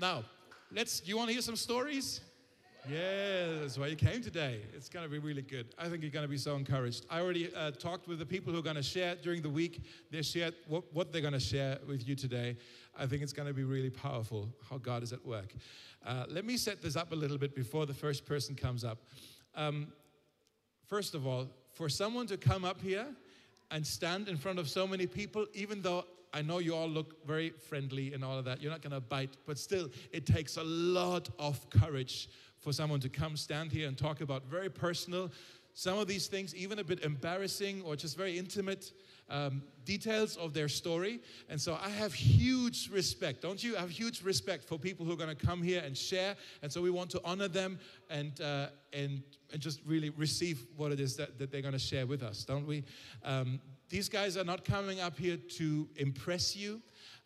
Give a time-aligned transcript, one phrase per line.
[0.00, 0.24] Now,
[0.72, 1.06] let's.
[1.06, 2.20] You want to hear some stories?
[2.90, 4.60] Yeah, that's why you came today.
[4.74, 5.68] It's going to be really good.
[5.78, 7.06] I think you're going to be so encouraged.
[7.08, 9.82] I already uh, talked with the people who are going to share during the week.
[10.10, 12.56] They shared what, what they're going to share with you today.
[12.98, 15.54] I think it's going to be really powerful how God is at work.
[16.04, 18.98] Uh, let me set this up a little bit before the first person comes up.
[19.54, 19.92] Um,
[20.86, 23.06] first of all, for someone to come up here
[23.70, 26.04] and stand in front of so many people, even though
[26.34, 29.00] I know you all look very friendly and all of that, you're not going to
[29.00, 33.86] bite, but still, it takes a lot of courage for someone to come stand here
[33.86, 35.30] and talk about very personal,
[35.74, 38.92] some of these things, even a bit embarrassing or just very intimate
[39.30, 41.20] um, details of their story.
[41.48, 43.76] And so I have huge respect, don't you?
[43.76, 46.36] I have huge respect for people who are going to come here and share.
[46.62, 47.78] And so we want to honor them
[48.10, 51.78] and, uh, and, and just really receive what it is that, that they're going to
[51.78, 52.84] share with us, don't we?
[53.24, 56.80] Um, these guys are not coming up here to impress you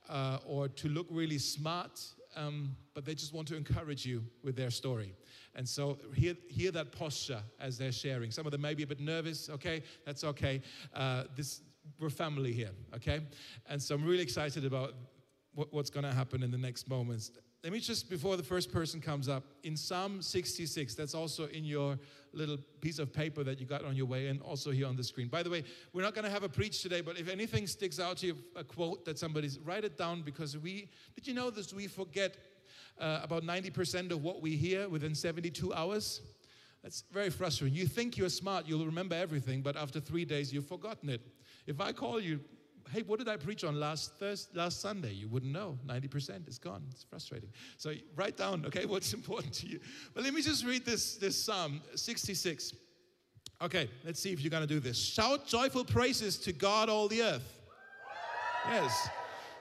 [0.09, 2.01] uh, or to look really smart
[2.37, 5.15] um, but they just want to encourage you with their story.
[5.55, 8.31] And so hear, hear that posture as they're sharing.
[8.31, 9.83] Some of them may be a bit nervous, okay?
[10.06, 10.62] That's okay.
[10.95, 11.62] Uh, this,
[11.98, 13.20] we're family here, okay?
[13.69, 14.95] And so I'm really excited about
[15.55, 17.33] what, what's going to happen in the next moments
[17.64, 21.64] let me just, before the first person comes up, in Psalm 66, that's also in
[21.64, 21.98] your
[22.33, 25.05] little piece of paper that you got on your way and also here on the
[25.05, 25.29] screen.
[25.29, 27.98] By the way, we're not going to have a preach today, but if anything sticks
[27.98, 31.51] out to you, a quote that somebody's, write it down because we, did you know
[31.51, 31.73] this?
[31.73, 32.37] We forget
[33.01, 36.20] uh, about 90% of what we hear within 72 hours.
[36.83, 37.77] That's very frustrating.
[37.77, 41.20] You think you're smart, you'll remember everything, but after three days, you've forgotten it.
[41.67, 42.41] If I call you
[42.92, 45.12] hey, what did I preach on last Thursday, last Sunday?
[45.12, 45.78] You wouldn't know.
[45.86, 46.84] 90% is gone.
[46.91, 47.50] It's frustrating.
[47.77, 49.80] So write down, okay, what's important to you.
[50.14, 52.75] But let me just read this, this Psalm 66.
[53.61, 54.97] Okay, let's see if you're going to do this.
[54.97, 57.55] Shout joyful praises to God, all the earth.
[58.69, 59.08] Yes.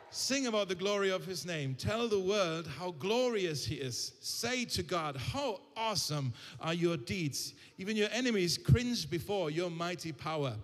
[0.10, 1.76] Sing about the glory of his name.
[1.76, 4.14] Tell the world how glorious he is.
[4.22, 7.54] Say to God, How awesome are your deeds.
[7.78, 10.56] Even your enemies cringe before your mighty power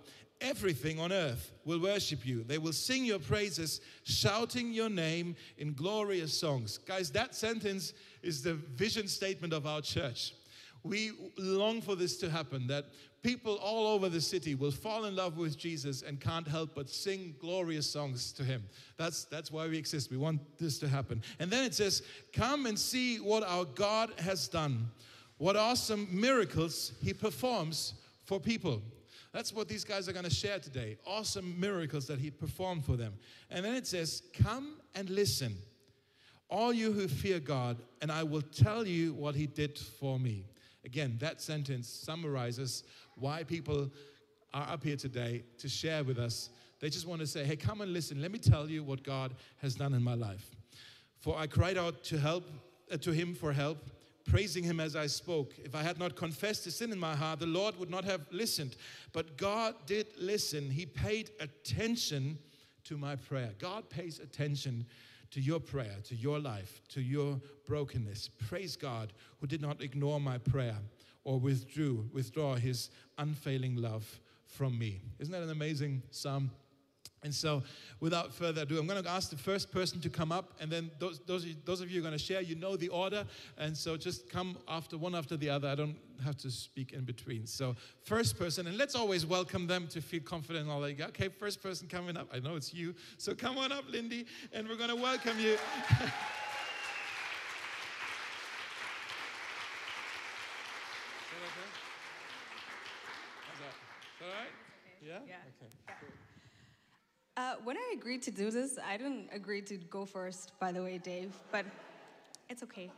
[0.44, 2.44] everything on earth will worship you.
[2.44, 6.78] They will sing your praises, shouting your name in glorious songs.
[6.78, 10.34] Guys, that sentence is the vision statement of our church.
[10.82, 12.84] We long for this to happen that
[13.22, 16.90] people all over the city will fall in love with Jesus and can't help but
[16.90, 18.62] sing glorious songs to him.
[18.98, 20.10] That's, that's why we exist.
[20.10, 21.22] We want this to happen.
[21.38, 22.02] And then it says,
[22.34, 24.90] Come and see what our God has done,
[25.38, 27.94] what awesome miracles he performs
[28.26, 28.82] for people.
[29.34, 30.96] That's what these guys are going to share today.
[31.04, 33.14] Awesome miracles that he performed for them.
[33.50, 35.56] And then it says, Come and listen,
[36.48, 40.44] all you who fear God, and I will tell you what he did for me.
[40.84, 42.84] Again, that sentence summarizes
[43.16, 43.90] why people
[44.52, 46.50] are up here today to share with us.
[46.78, 48.22] They just want to say, Hey, come and listen.
[48.22, 50.48] Let me tell you what God has done in my life.
[51.18, 52.44] For I cried out to help,
[52.88, 53.78] uh, to him for help
[54.24, 55.54] praising him as I spoke.
[55.58, 58.22] If I had not confessed the sin in my heart, the Lord would not have
[58.30, 58.76] listened.
[59.12, 60.70] But God did listen.
[60.70, 62.38] He paid attention
[62.84, 63.50] to my prayer.
[63.58, 64.86] God pays attention
[65.30, 68.30] to your prayer, to your life, to your brokenness.
[68.48, 70.76] Praise God who did not ignore my prayer
[71.24, 75.00] or withdrew, withdraw his unfailing love from me.
[75.18, 76.50] Isn't that an amazing psalm?
[77.24, 77.62] And so,
[78.00, 80.90] without further ado, I'm going to ask the first person to come up, and then
[80.98, 83.24] those, those, those of you who are going to share, you know the order,
[83.56, 85.66] and so just come after one after the other.
[85.66, 87.46] I don't have to speak in between.
[87.46, 91.00] So, first person, and let's always welcome them to feel confident and all that.
[91.00, 92.28] Okay, first person coming up.
[92.30, 95.56] I know it's you, so come on up, Lindy, and we're going to welcome you.
[103.54, 104.50] Is that All right?
[105.00, 105.18] Yeah?
[105.26, 105.36] Yeah.
[105.62, 105.70] Okay.
[106.00, 106.23] Cool.
[107.36, 110.80] Uh, when I agreed to do this, I didn't agree to go first, by the
[110.80, 111.66] way, Dave, but
[112.48, 112.92] it's okay.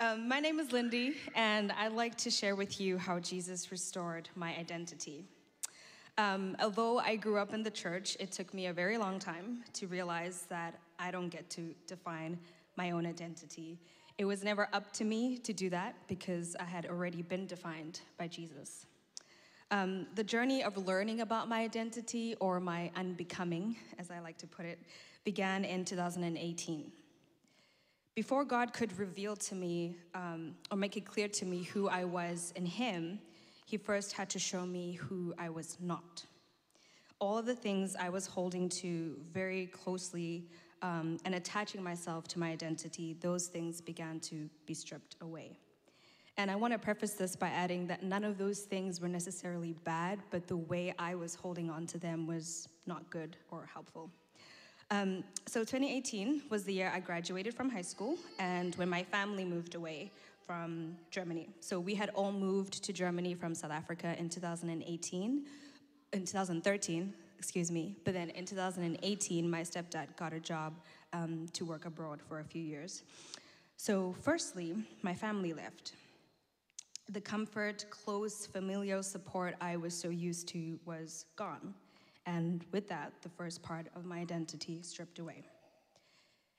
[0.00, 4.28] Um, my name is Lindy, and I'd like to share with you how Jesus restored
[4.34, 5.24] my identity.
[6.18, 9.62] Um, although I grew up in the church, it took me a very long time
[9.74, 12.40] to realize that I don't get to define
[12.74, 13.78] my own identity.
[14.18, 18.00] It was never up to me to do that because I had already been defined
[18.18, 18.86] by Jesus.
[19.72, 24.46] Um, the journey of learning about my identity, or my unbecoming, as I like to
[24.48, 24.80] put it,
[25.24, 26.90] began in 2018.
[28.16, 32.04] Before God could reveal to me um, or make it clear to me who I
[32.04, 33.20] was in Him,
[33.64, 36.24] He first had to show me who I was not.
[37.20, 40.48] All of the things I was holding to very closely
[40.82, 45.58] um, and attaching myself to my identity, those things began to be stripped away.
[46.36, 49.74] And I want to preface this by adding that none of those things were necessarily
[49.84, 54.10] bad, but the way I was holding on to them was not good or helpful.
[54.90, 59.44] Um, so 2018 was the year I graduated from high school and when my family
[59.44, 60.10] moved away
[60.46, 61.48] from Germany.
[61.60, 65.46] So we had all moved to Germany from South Africa in 2018,
[66.12, 67.94] in 2013, excuse me.
[68.04, 70.74] But then in 2018, my stepdad got a job
[71.12, 73.04] um, to work abroad for a few years.
[73.76, 75.92] So, firstly, my family left.
[77.12, 81.74] The comfort, close, familial support I was so used to was gone.
[82.24, 85.42] And with that, the first part of my identity stripped away.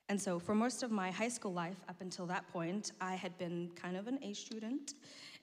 [0.10, 3.38] And so, for most of my high school life, up until that point, I had
[3.38, 4.96] been kind of an A student,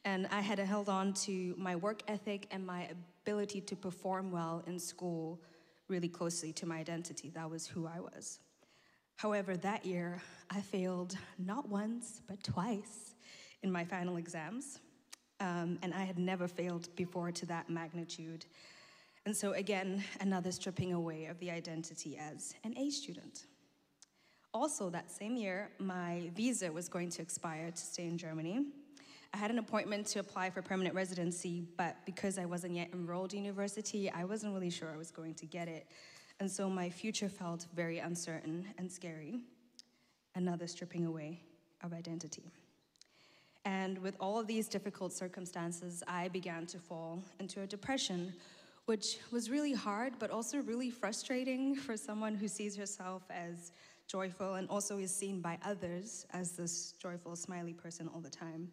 [0.05, 2.87] and I had held on to my work ethic and my
[3.22, 5.40] ability to perform well in school
[5.88, 7.31] really closely to my identity.
[7.31, 8.40] That was who I was.
[9.16, 10.20] However, that year,
[10.50, 13.14] I failed not once, but twice
[13.62, 14.81] in my final exams.
[15.40, 18.46] Um, and I had never failed before to that magnitude.
[19.25, 23.44] And so, again, another stripping away of the identity as an A student.
[24.55, 28.64] Also, that same year, my visa was going to expire to stay in Germany.
[29.35, 33.34] I had an appointment to apply for permanent residency, but because I wasn't yet enrolled
[33.34, 35.87] in university, I wasn't really sure I was going to get it.
[36.41, 39.41] And so my future felt very uncertain and scary.
[40.34, 41.43] Another stripping away
[41.82, 42.50] of identity.
[43.69, 48.32] And with all of these difficult circumstances, I began to fall into a depression,
[48.87, 53.73] which was really hard, but also really frustrating for someone who sees herself as
[54.06, 58.70] joyful and also is seen by others as this joyful, smiley person all the time.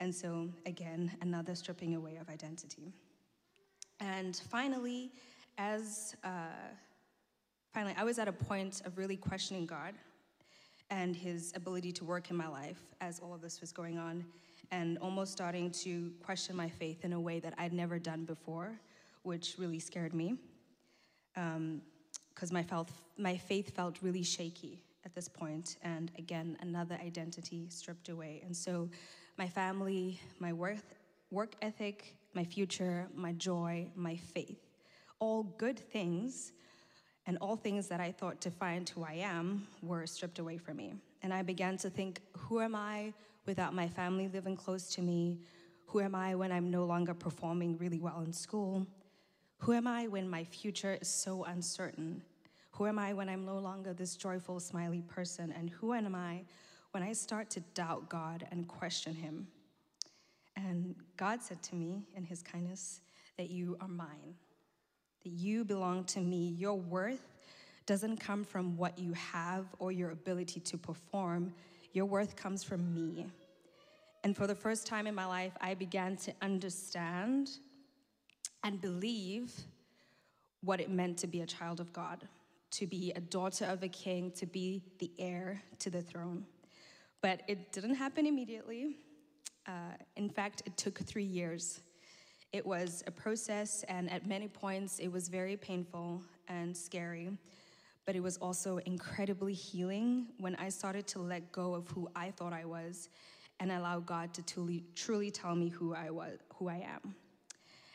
[0.00, 2.92] And so, again, another stripping away of identity.
[4.00, 5.12] And finally,
[5.56, 6.74] as uh,
[7.72, 9.94] finally, I was at a point of really questioning God
[10.90, 14.24] and his ability to work in my life as all of this was going on,
[14.70, 18.72] and almost starting to question my faith in a way that I'd never done before,
[19.22, 20.36] which really scared me.
[21.34, 22.64] Because um, my,
[23.18, 28.42] my faith felt really shaky at this point, and again, another identity stripped away.
[28.44, 28.88] And so,
[29.38, 30.78] my family, my work,
[31.30, 34.58] work ethic, my future, my joy, my faith,
[35.20, 36.52] all good things
[37.26, 40.94] and all things that I thought defined who I am were stripped away from me.
[41.22, 43.12] And I began to think, who am I
[43.46, 45.40] without my family living close to me?
[45.86, 48.86] Who am I when I'm no longer performing really well in school?
[49.58, 52.22] Who am I when my future is so uncertain?
[52.72, 55.52] Who am I when I'm no longer this joyful, smiley person?
[55.56, 56.42] And who am I
[56.92, 59.48] when I start to doubt God and question Him?
[60.56, 63.00] And God said to me in His kindness
[63.36, 64.34] that you are mine
[65.26, 66.54] you belong to me.
[66.58, 67.26] Your worth
[67.86, 71.52] doesn't come from what you have or your ability to perform,
[71.92, 73.26] your worth comes from me.
[74.24, 77.50] And for the first time in my life, I began to understand
[78.64, 79.52] and believe
[80.62, 82.26] what it meant to be a child of God,
[82.72, 86.44] to be a daughter of a king, to be the heir to the throne.
[87.22, 88.96] But it didn't happen immediately.
[89.66, 91.80] Uh, in fact, it took three years
[92.52, 97.30] it was a process, and at many points, it was very painful and scary.
[98.04, 102.30] But it was also incredibly healing when I started to let go of who I
[102.30, 103.08] thought I was
[103.58, 107.14] and allow God to truly, truly tell me who I was, who I am.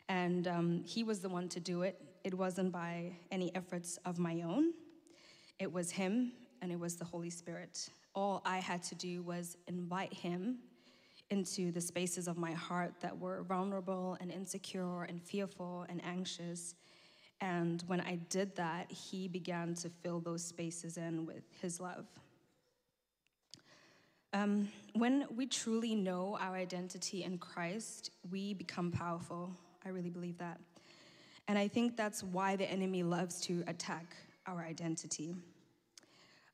[0.08, 2.00] And um, He was the one to do it.
[2.24, 4.72] It wasn't by any efforts of my own.
[5.58, 7.88] It was Him and it was the Holy Spirit.
[8.14, 10.58] All I had to do was invite Him
[11.32, 16.74] into the spaces of my heart that were vulnerable and insecure and fearful and anxious.
[17.40, 22.04] And when I did that, He began to fill those spaces in with His love.
[24.34, 29.50] Um, when we truly know our identity in Christ, we become powerful.
[29.86, 30.60] I really believe that.
[31.48, 35.34] And I think that's why the enemy loves to attack our identity.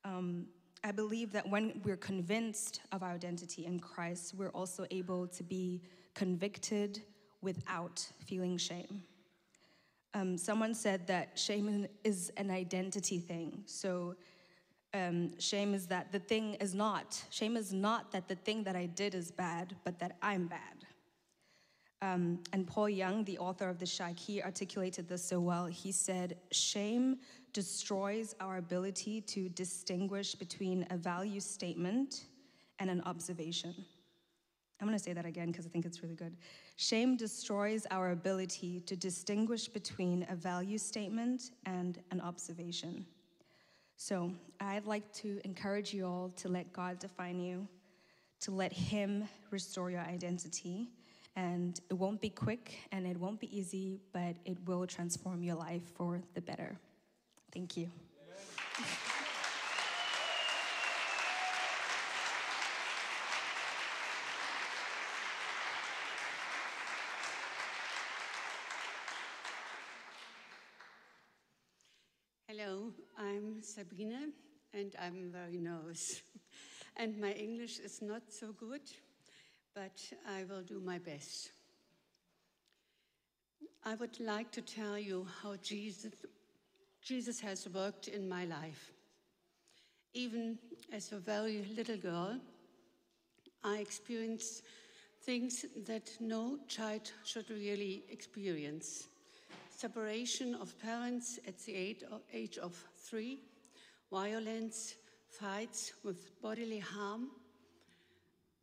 [0.05, 0.47] Um,
[0.85, 5.43] I believe that when we're convinced of our identity in Christ, we're also able to
[5.43, 5.83] be
[6.15, 7.03] convicted
[7.41, 9.03] without feeling shame.
[10.15, 13.63] Um, someone said that shame is an identity thing.
[13.67, 14.15] So,
[14.95, 18.75] um, shame is that the thing is not, shame is not that the thing that
[18.75, 20.87] I did is bad, but that I'm bad.
[22.01, 25.67] Um, and Paul Young, the author of The Shack, he articulated this so well.
[25.67, 27.19] He said, Shame
[27.53, 32.25] destroys our ability to distinguish between a value statement
[32.79, 33.75] and an observation.
[34.81, 36.37] I'm going to say that again because I think it's really good.
[36.77, 43.05] Shame destroys our ability to distinguish between a value statement and an observation.
[43.97, 47.67] So, I'd like to encourage you all to let God define you,
[48.41, 50.89] to let Him restore your identity.
[51.35, 55.57] And it won't be quick and it won't be easy, but it will transform your
[55.57, 56.79] life for the better.
[57.53, 57.91] Thank you.
[72.47, 74.31] Hello, I'm Sabrina,
[74.75, 76.23] and I'm very nervous.
[76.97, 78.83] and my English is not so good,
[79.75, 81.53] but I will do my best.
[83.85, 86.13] I would like to tell you how Jesus
[87.09, 88.93] Jesus has worked in my life.
[90.13, 90.59] Even
[90.93, 92.39] as a very little girl,
[93.65, 94.63] I experienced
[95.23, 99.09] things that no child should really experience
[99.71, 101.97] separation of parents at the
[102.31, 103.39] age of three,
[104.11, 104.97] violence,
[105.31, 107.31] fights with bodily harm,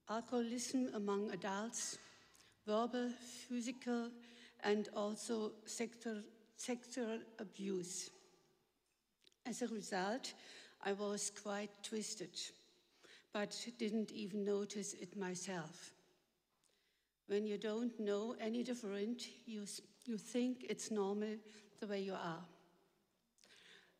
[0.07, 1.97] alcoholism among adults,
[2.67, 3.09] verbal,
[3.49, 4.11] physical,
[4.63, 6.21] and also sexual,
[7.39, 8.11] abuse.
[9.47, 10.33] As a result,
[10.83, 12.39] I was quite twisted,
[13.31, 15.91] but didn't even notice it myself.
[17.27, 19.65] When you don't know any different, you,
[20.05, 21.37] you think it's normal
[21.79, 22.43] the way you are.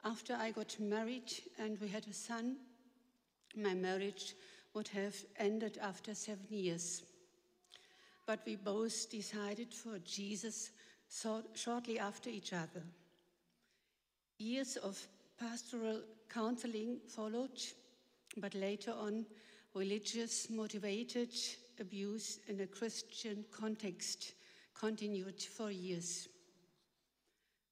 [0.03, 2.57] After I got married and we had a son,
[3.55, 4.35] my marriage
[4.73, 7.03] would have ended after seven years.
[8.25, 10.71] But we both decided for Jesus
[11.53, 12.83] shortly after each other.
[14.37, 15.07] Years of
[15.39, 17.61] pastoral counseling followed,
[18.37, 19.25] but later on,
[19.73, 21.33] religious motivated
[21.79, 24.33] abuse in a Christian context
[24.73, 26.27] continued for years.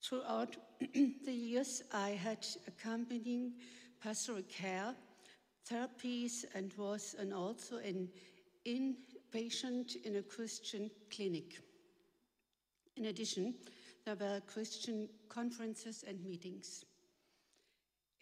[0.04, 0.58] Throughout
[1.26, 3.54] the years, I had accompanying
[4.02, 4.94] pastoral care,
[5.70, 8.10] therapies, and was also an
[8.66, 11.62] inpatient in a Christian clinic.
[12.98, 13.56] In addition,
[14.06, 16.84] there were Christian conferences and meetings.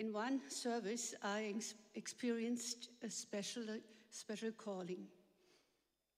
[0.01, 1.53] In one service, I
[1.93, 3.65] experienced a special,
[4.09, 5.05] special calling.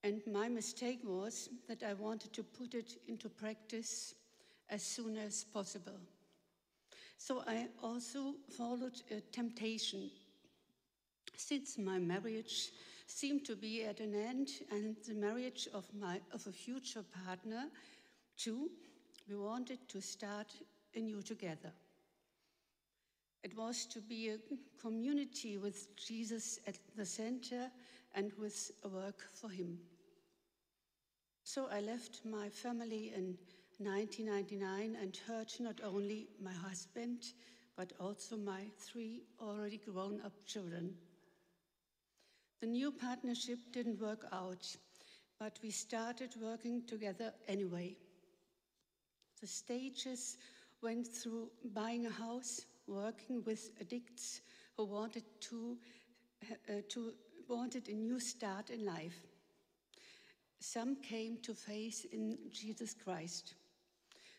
[0.06, 4.16] And my mistake was that I wanted to put it into practice
[4.70, 6.00] as soon as possible.
[7.18, 10.10] So I also followed a temptation.
[11.36, 12.70] Since my marriage
[13.06, 17.66] seemed to be at an end and the marriage of, my, of a future partner
[18.38, 18.70] too,
[19.28, 20.48] we wanted to start
[20.96, 21.74] anew together.
[23.44, 24.38] It was to be a
[24.82, 27.70] community with Jesus at the center
[28.16, 29.80] and with a work for him.
[31.44, 33.38] So I left my family in
[33.80, 37.34] 1999 and heard not only my husband,
[37.76, 40.94] but also my three already grown up children.
[42.62, 44.66] The new partnership didn't work out,
[45.38, 47.98] but we started working together anyway.
[49.42, 50.38] The stages
[50.82, 54.42] went through buying a house, working with addicts
[54.78, 55.78] who wanted to,
[56.70, 57.14] uh, to
[57.48, 59.20] wanted a new start in life.
[60.60, 63.56] Some came to faith in Jesus Christ.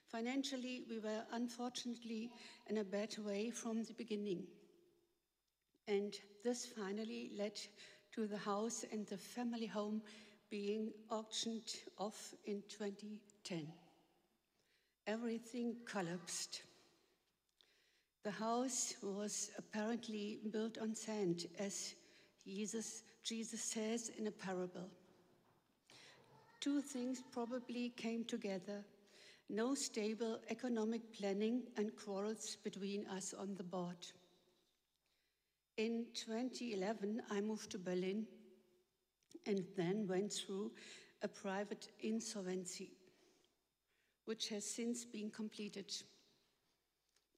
[0.07, 2.31] Financially, we were unfortunately
[2.69, 4.45] in a bad way from the beginning.
[5.87, 7.61] And this finally led
[8.13, 10.01] to the house and the family home
[10.51, 13.67] being auctioned off in 2010.
[15.07, 16.63] Everything collapsed.
[18.25, 21.95] The house was apparently built on sand, as
[22.47, 24.89] Jesus, Jesus says in a parable.
[26.61, 28.83] Two things probably came together
[29.51, 33.99] no stable economic planning and quarrels between us on the board.
[35.77, 38.27] In 2011, I moved to Berlin
[39.47, 40.73] and then went through
[41.23, 42.93] a private insolvency,
[44.25, 45.93] which has since been completed.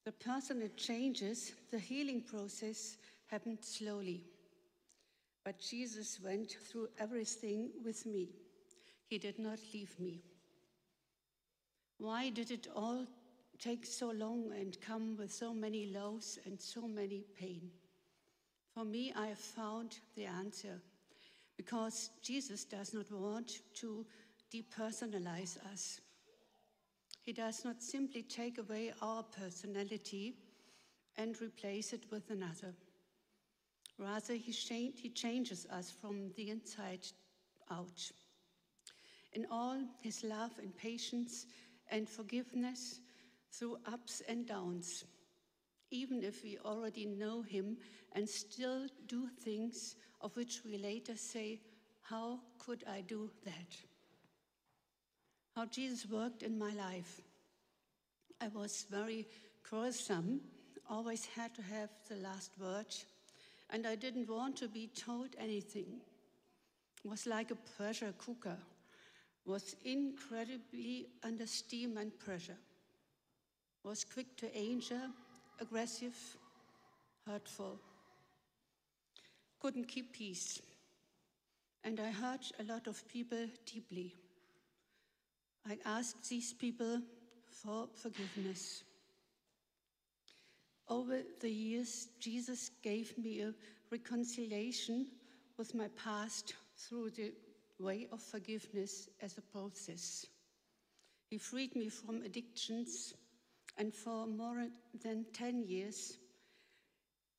[0.06, 2.96] The personal changes, the healing process
[3.26, 4.22] happened slowly.
[5.44, 8.28] But Jesus went through everything with me.
[9.08, 10.22] He did not leave me.
[11.98, 13.04] Why did it all
[13.58, 17.68] take so long and come with so many lows and so many pain?
[18.74, 20.80] For me, I have found the answer
[21.56, 24.06] because Jesus does not want to
[24.54, 26.00] depersonalize us.
[27.26, 30.36] He does not simply take away our personality
[31.16, 32.72] and replace it with another.
[33.98, 34.52] Rather, he,
[34.96, 37.04] he changes us from the inside
[37.70, 38.12] out.
[39.32, 41.46] In all his love and patience,
[41.90, 43.00] and forgiveness
[43.52, 45.04] through ups and downs,
[45.90, 47.76] even if we already know Him
[48.12, 51.60] and still do things of which we later say,
[52.02, 53.76] How could I do that?
[55.56, 57.22] How Jesus worked in my life.
[58.42, 59.26] I was very
[59.66, 60.42] quarrelsome,
[60.90, 62.94] always had to have the last word,
[63.70, 65.86] and I didn't want to be told anything.
[67.02, 68.58] It was like a pressure cooker
[69.46, 72.58] was incredibly under steam and pressure,
[73.82, 75.08] was quick to anger,
[75.58, 76.18] aggressive,
[77.26, 77.80] hurtful.
[79.58, 80.60] Couldn't keep peace.
[81.82, 84.12] And I hurt a lot of people deeply.
[85.68, 87.00] I asked these people
[87.50, 88.84] for forgiveness.
[90.88, 93.52] Over the years, Jesus gave me a
[93.90, 95.08] reconciliation
[95.58, 97.32] with my past through the
[97.80, 100.26] way of forgiveness as a process.
[101.30, 103.14] He freed me from addictions,
[103.76, 104.68] and for more
[105.02, 106.16] than 10 years,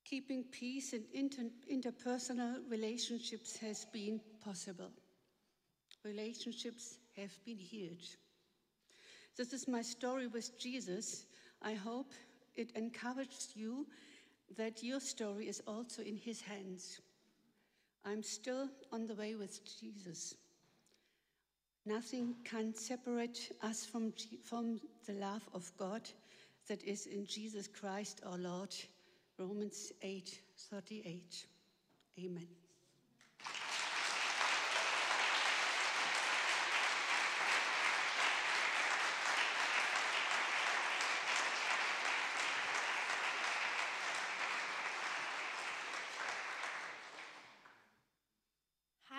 [0.03, 4.91] keeping peace in inter- interpersonal relationships has been possible.
[6.03, 8.03] Relationships have been healed.
[9.35, 11.25] This is my story with Jesus.
[11.61, 12.11] I hope
[12.55, 13.87] it encourages you
[14.57, 17.01] that your story is also in his hands.
[18.05, 20.35] I'm still on the way with Jesus.
[21.85, 26.01] Nothing can separate us from, from the love of God
[26.67, 28.75] that is in Jesus Christ our Lord.
[29.37, 31.45] Romans 8 38.
[32.19, 32.47] Amen.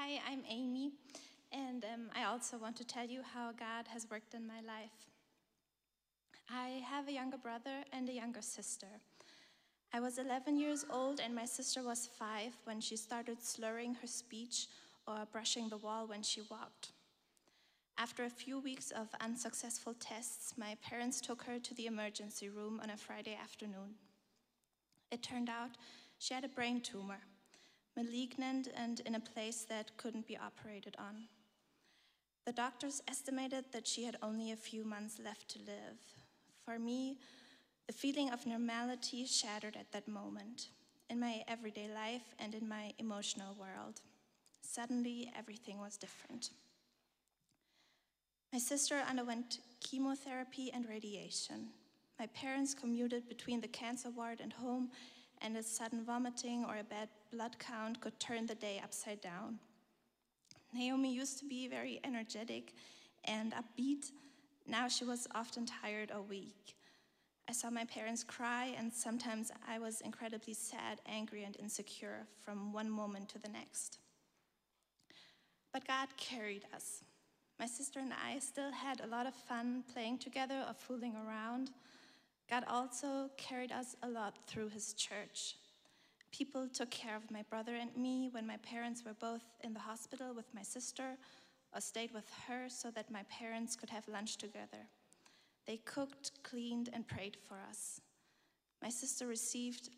[0.08, 0.92] Hi, I'm Amy,
[1.52, 5.06] and um, I also want to tell you how God has worked in my life.
[6.50, 8.86] I have a younger brother and a younger sister.
[9.94, 14.06] I was 11 years old, and my sister was five when she started slurring her
[14.06, 14.66] speech
[15.06, 16.92] or brushing the wall when she walked.
[17.96, 22.78] After a few weeks of unsuccessful tests, my parents took her to the emergency room
[22.82, 23.94] on a Friday afternoon.
[25.10, 25.70] It turned out
[26.18, 27.20] she had a brain tumor,
[27.96, 31.28] malignant and in a place that couldn't be operated on.
[32.48, 35.98] The doctors estimated that she had only a few months left to live.
[36.64, 37.18] For me,
[37.86, 40.70] the feeling of normality shattered at that moment,
[41.10, 44.00] in my everyday life and in my emotional world.
[44.62, 46.48] Suddenly, everything was different.
[48.50, 51.68] My sister underwent chemotherapy and radiation.
[52.18, 54.88] My parents commuted between the cancer ward and home,
[55.42, 59.58] and a sudden vomiting or a bad blood count could turn the day upside down.
[60.72, 62.74] Naomi used to be very energetic
[63.24, 64.12] and upbeat.
[64.66, 66.76] Now she was often tired or weak.
[67.48, 72.74] I saw my parents cry, and sometimes I was incredibly sad, angry, and insecure from
[72.74, 73.98] one moment to the next.
[75.72, 77.04] But God carried us.
[77.58, 81.70] My sister and I still had a lot of fun playing together or fooling around.
[82.50, 85.56] God also carried us a lot through His church.
[86.30, 89.80] People took care of my brother and me when my parents were both in the
[89.80, 91.16] hospital with my sister
[91.74, 94.86] or stayed with her so that my parents could have lunch together.
[95.66, 98.00] They cooked, cleaned, and prayed for us.
[98.82, 99.90] My sister received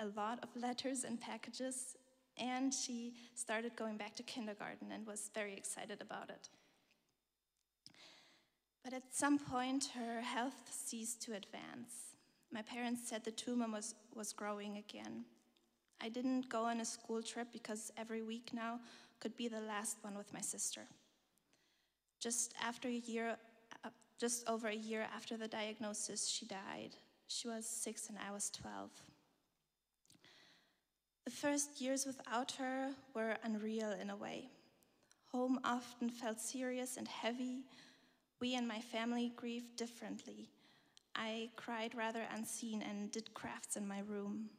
[0.00, 1.96] a lot of letters and packages,
[2.36, 6.48] and she started going back to kindergarten and was very excited about it.
[8.84, 12.14] But at some point, her health ceased to advance.
[12.52, 15.24] My parents said the tumor was, was growing again.
[16.00, 18.80] I didn't go on a school trip because every week now
[19.20, 20.82] could be the last one with my sister.
[22.20, 23.36] Just after a year,
[23.84, 26.90] uh, just over a year after the diagnosis, she died.
[27.28, 28.90] She was six and I was 12.
[31.24, 34.48] The first years without her were unreal in a way.
[35.32, 37.64] Home often felt serious and heavy.
[38.40, 40.50] We and my family grieved differently.
[41.16, 44.50] I cried rather unseen and did crafts in my room.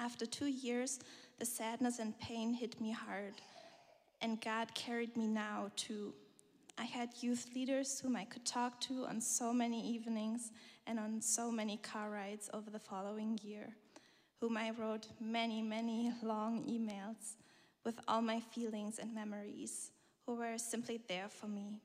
[0.00, 0.98] After two years,
[1.38, 3.34] the sadness and pain hit me hard,
[4.22, 6.14] and God carried me now too.
[6.78, 10.52] I had youth leaders whom I could talk to on so many evenings
[10.86, 13.74] and on so many car rides over the following year,
[14.40, 17.36] whom I wrote many, many long emails
[17.84, 19.90] with all my feelings and memories,
[20.24, 21.78] who were simply there for me.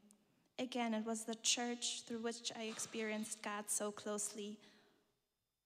[0.57, 4.57] Again, it was the church through which I experienced God so closely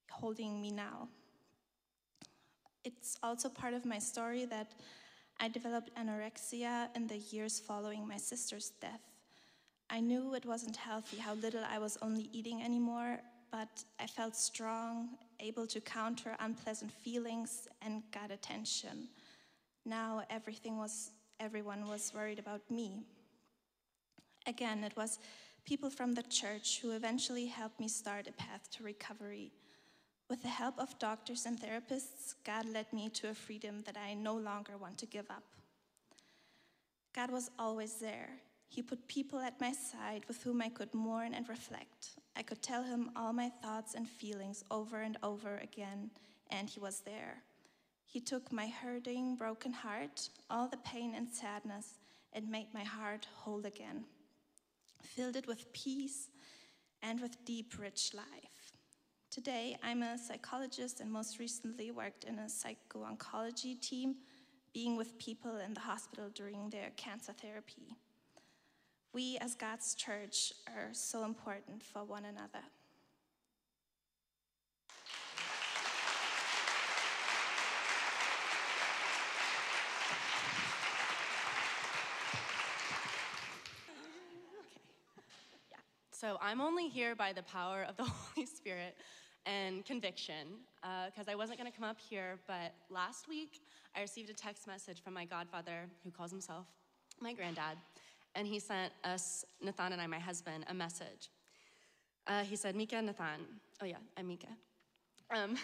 [0.09, 1.09] holding me now.
[2.97, 4.71] It's also part of my story that
[5.39, 9.03] I developed anorexia in the years following my sister's death.
[9.91, 13.19] I knew it wasn't healthy how little I was only eating anymore,
[13.51, 19.07] but I felt strong, able to counter unpleasant feelings, and got attention.
[19.85, 23.03] Now everything was, everyone was worried about me.
[24.47, 25.19] Again, it was
[25.63, 29.51] people from the church who eventually helped me start a path to recovery.
[30.29, 34.13] With the help of doctors and therapists, God led me to a freedom that I
[34.13, 35.43] no longer want to give up.
[37.15, 38.29] God was always there.
[38.67, 42.11] He put people at my side with whom I could mourn and reflect.
[42.35, 46.11] I could tell him all my thoughts and feelings over and over again,
[46.51, 47.41] and He was there.
[48.05, 51.95] He took my hurting, broken heart, all the pain and sadness,
[52.33, 54.05] and made my heart whole again,
[55.01, 56.29] filled it with peace
[57.01, 58.58] and with deep, rich life.
[59.31, 64.15] Today, I'm a psychologist and most recently worked in a psycho oncology team,
[64.73, 67.95] being with people in the hospital during their cancer therapy.
[69.13, 72.65] We, as God's church, are so important for one another.
[86.19, 88.03] So I'm only here by the power of the
[88.35, 88.97] Holy Spirit
[89.45, 90.47] and conviction
[91.05, 92.39] because uh, I wasn't going to come up here.
[92.45, 93.61] But last week,
[93.95, 96.65] I received a text message from my godfather, who calls himself
[97.21, 97.77] my granddad,
[98.35, 101.29] and he sent us, Nathan and I, my husband, a message.
[102.27, 103.39] Uh, he said, Mika, Nathan.
[103.81, 104.47] Oh, yeah, I'm Mika.
[105.33, 105.55] Um,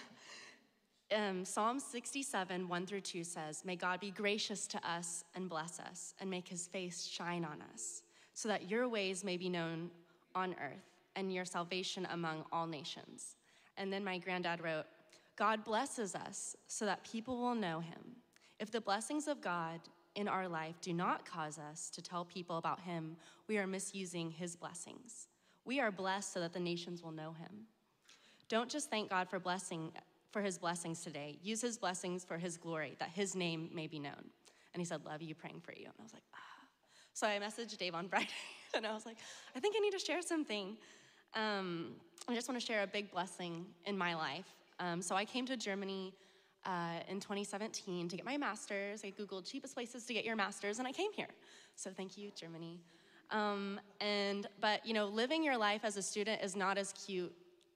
[1.13, 5.81] um, Psalm 67, 1 through 2 says, May God be gracious to us and bless
[5.81, 9.91] us, and make his face shine on us, so that your ways may be known
[10.35, 13.35] on earth and your salvation among all nations.
[13.77, 14.85] And then my granddad wrote,
[15.35, 18.17] God blesses us so that people will know him.
[18.59, 19.79] If the blessings of God
[20.15, 23.17] in our life do not cause us to tell people about him,
[23.47, 25.27] we are misusing his blessings.
[25.65, 27.67] We are blessed so that the nations will know him.
[28.47, 29.91] Don't just thank God for blessing
[30.31, 31.37] for his blessings today.
[31.41, 34.29] Use his blessings for his glory, that his name may be known.
[34.73, 35.85] And he said, Love you, praying for you.
[35.85, 36.54] And I was like, ah.
[37.15, 38.27] So I messaged Dave on Friday.
[38.75, 39.15] and I was like,
[39.55, 40.75] I think I need to share something.
[41.33, 41.93] Um,
[42.27, 44.47] I just want to share a big blessing in my life.
[44.81, 46.13] Um, so I came to Germany
[46.65, 49.05] uh, in 2017 to get my master's.
[49.05, 51.29] I Googled cheapest places to get your master's, and I came here.
[51.75, 52.81] So thank you, Germany.
[53.31, 57.33] Um, and but you know, living your life as a student is not as cute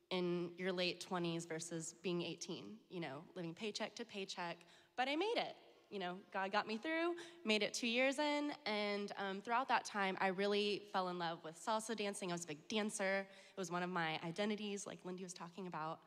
[0.10, 2.66] in your late 20s versus being 18.
[2.90, 4.58] You know, living paycheck to paycheck.
[4.98, 5.56] But I made it
[5.90, 9.86] you know, God got me through, made it two years in, and um, throughout that
[9.86, 12.32] time, I really fell in love with salsa dancing.
[12.32, 13.26] I was a big dancer.
[13.30, 16.00] It was one of my identities, like Lindy was talking about.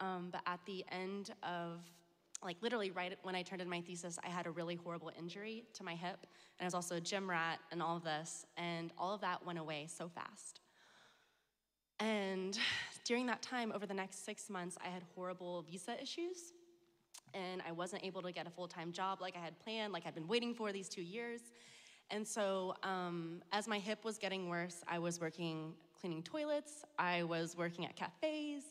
[0.00, 1.80] Um, but at the end of,
[2.44, 5.64] like literally right when I turned in my thesis, I had a really horrible injury
[5.74, 6.26] to my hip,
[6.58, 9.44] and I was also a gym rat and all of this, and all of that
[9.44, 10.60] went away so fast.
[12.00, 12.58] And
[13.04, 16.53] during that time, over the next six months, I had horrible visa issues
[17.34, 20.06] and I wasn't able to get a full time job like I had planned, like
[20.06, 21.40] I'd been waiting for these two years.
[22.10, 27.22] And so, um, as my hip was getting worse, I was working cleaning toilets, I
[27.22, 28.64] was working at cafes,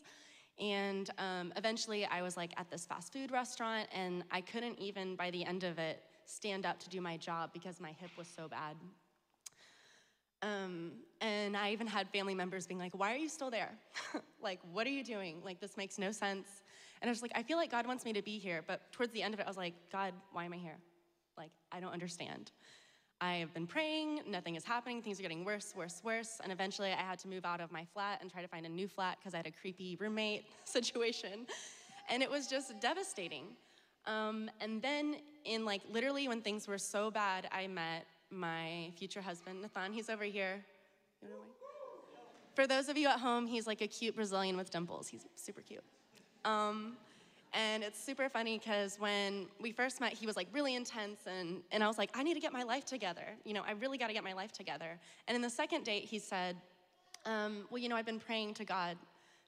[0.58, 5.16] and um, eventually I was like at this fast food restaurant, and I couldn't even,
[5.16, 8.28] by the end of it, stand up to do my job because my hip was
[8.28, 8.76] so bad.
[10.42, 13.72] Um, and I even had family members being like, Why are you still there?
[14.42, 15.40] like, what are you doing?
[15.44, 16.62] Like, this makes no sense.
[17.04, 18.64] And I was like, I feel like God wants me to be here.
[18.66, 20.78] But towards the end of it, I was like, God, why am I here?
[21.36, 22.50] Like, I don't understand.
[23.20, 26.40] I have been praying, nothing is happening, things are getting worse, worse, worse.
[26.42, 28.70] And eventually I had to move out of my flat and try to find a
[28.70, 31.46] new flat because I had a creepy roommate situation.
[32.08, 33.48] And it was just devastating.
[34.06, 39.20] Um, and then, in like literally when things were so bad, I met my future
[39.20, 39.92] husband, Nathan.
[39.92, 40.64] He's over here.
[42.54, 45.06] For those of you at home, he's like a cute Brazilian with dimples.
[45.08, 45.84] He's super cute.
[46.44, 46.96] Um,
[47.54, 51.62] and it's super funny because when we first met, he was like really intense, and,
[51.70, 53.26] and I was like, I need to get my life together.
[53.44, 54.98] You know, I really got to get my life together.
[55.28, 56.56] And in the second date, he said,
[57.24, 58.96] um, Well, you know, I've been praying to God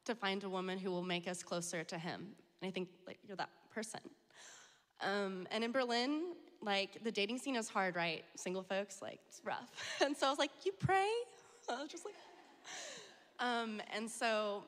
[0.05, 2.29] to find a woman who will make us closer to Him.
[2.63, 4.01] And I think like you're that person.
[5.03, 6.33] Um, and in Berlin,
[6.63, 8.25] like the dating scene is hard, right?
[8.37, 9.71] Single folks, like it's rough.
[10.05, 11.11] And so I was like, You pray?
[11.69, 12.15] I was just like,
[13.41, 14.63] um, and so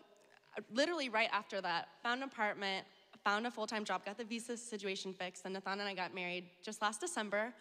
[0.72, 2.86] literally right after that, found an apartment,
[3.24, 6.14] found a full time job, got the visa situation fixed, and Nathan and I got
[6.14, 7.52] married just last December.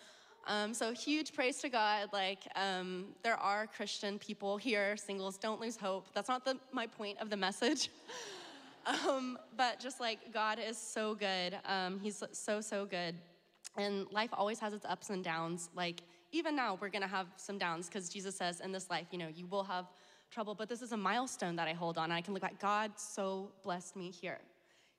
[0.47, 2.09] Um, so huge praise to God.
[2.13, 5.37] Like um, there are Christian people here, singles.
[5.37, 6.07] Don't lose hope.
[6.13, 7.89] That's not the, my point of the message.
[9.07, 11.57] um, but just like God is so good.
[11.65, 13.15] Um, he's so so good,
[13.75, 15.69] and life always has its ups and downs.
[15.75, 19.17] Like even now, we're gonna have some downs because Jesus says in this life, you
[19.17, 19.85] know, you will have
[20.29, 22.11] trouble, but this is a milestone that I hold on.
[22.11, 22.59] I can look back.
[22.59, 24.39] God so blessed me here.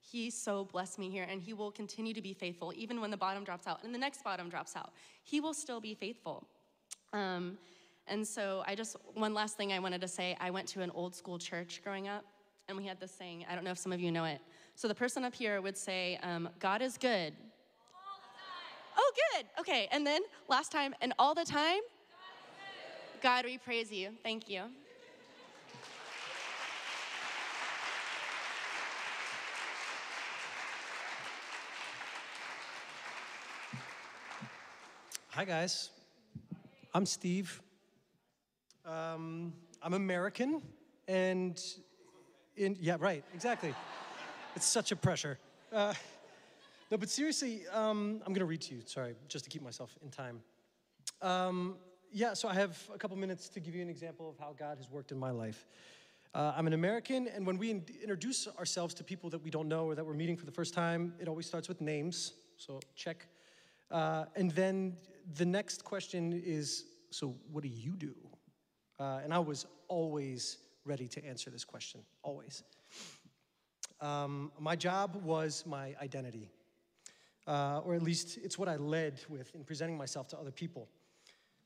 [0.01, 3.17] He so blessed me here, and He will continue to be faithful even when the
[3.17, 4.93] bottom drops out and the next bottom drops out.
[5.25, 6.47] He will still be faithful.
[7.13, 7.59] Um,
[8.07, 10.91] and so, I just, one last thing I wanted to say I went to an
[10.95, 12.25] old school church growing up,
[12.69, 13.45] and we had this saying.
[13.51, 14.41] I don't know if some of you know it.
[14.77, 17.35] So, the person up here would say, um, God is good.
[18.97, 19.47] Oh, good.
[19.61, 19.89] Okay.
[19.93, 21.81] And then last time, and all the time?
[23.23, 24.11] God, God we praise you.
[24.23, 24.63] Thank you.
[35.39, 35.91] Hi, guys.
[36.93, 37.63] I'm Steve.
[38.85, 40.61] Um, I'm American,
[41.07, 41.63] and
[42.57, 43.73] in, yeah, right, exactly.
[44.57, 45.39] it's such a pressure.
[45.73, 45.95] Uh,
[46.91, 49.97] no, but seriously, um, I'm going to read to you, sorry, just to keep myself
[50.03, 50.41] in time.
[51.23, 51.77] Um,
[52.11, 54.79] yeah, so I have a couple minutes to give you an example of how God
[54.79, 55.69] has worked in my life.
[56.35, 59.69] Uh, I'm an American, and when we in- introduce ourselves to people that we don't
[59.69, 62.81] know or that we're meeting for the first time, it always starts with names, so
[62.97, 63.29] check.
[63.91, 64.97] Uh, and then
[65.35, 68.15] the next question is so, what do you do?
[68.99, 72.63] Uh, and I was always ready to answer this question, always.
[74.01, 76.51] Um, my job was my identity,
[77.47, 80.89] uh, or at least it's what I led with in presenting myself to other people.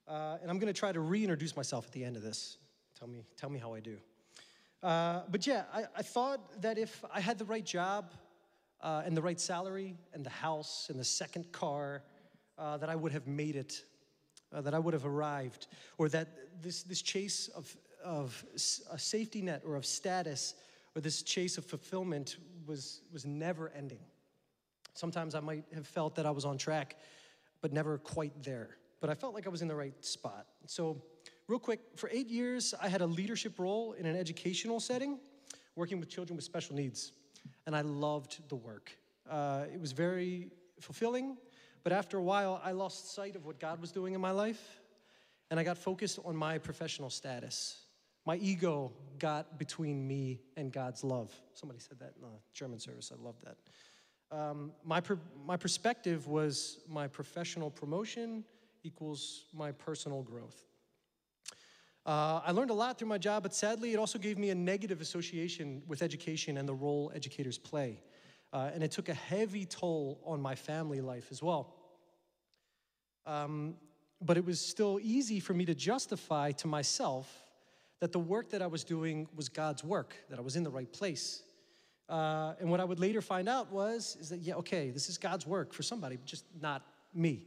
[0.09, 2.59] Uh, and I'm going to try to reintroduce myself at the end of this.
[2.99, 3.99] Tell me, tell me how I do.
[4.83, 8.11] Uh, but yeah, I, I, thought that if I had the right job
[8.81, 12.03] uh, and the right salary and the house and the second car,
[12.59, 13.85] uh, that I would have made it,
[14.53, 15.67] uh, that I would have arrived,
[15.99, 16.29] or that
[16.63, 18.45] this, this chase of, of
[18.91, 20.55] a safety net or of status
[20.95, 22.37] or this chase of fulfillment
[22.67, 24.01] was, was never ending.
[24.95, 26.97] Sometimes I might have felt that I was on track,
[27.61, 28.77] but never quite there.
[29.01, 30.47] But I felt like I was in the right spot.
[30.67, 31.03] So,
[31.49, 35.19] real quick, for eight years, I had a leadership role in an educational setting,
[35.77, 37.13] working with children with special needs.
[37.67, 38.97] And I loved the work.
[39.29, 41.37] Uh, it was very fulfilling,
[41.83, 44.81] but after a while, I lost sight of what God was doing in my life,
[45.51, 47.79] and I got focused on my professional status.
[48.25, 51.33] My ego got between me and God's love.
[51.55, 53.13] Somebody said that in the German service.
[53.13, 53.57] I love that.
[54.37, 58.45] Um, my, per- my perspective was my professional promotion
[58.85, 60.65] equals my personal growth.
[62.05, 64.55] Uh, I learned a lot through my job, but sadly, it also gave me a
[64.55, 68.01] negative association with education and the role educators play.
[68.53, 71.75] Uh, and it took a heavy toll on my family life as well.
[73.27, 73.77] Um,
[74.21, 77.45] but it was still easy for me to justify to myself
[78.01, 80.71] that the work that I was doing was God's work, that I was in the
[80.71, 81.43] right place.
[82.09, 85.19] Uh, and what I would later find out was, is that, yeah, okay, this is
[85.19, 86.83] God's work for somebody, just not
[87.15, 87.45] me.